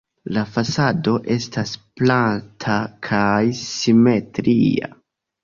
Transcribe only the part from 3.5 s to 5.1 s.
simetria.